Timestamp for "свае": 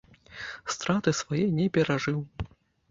1.21-1.45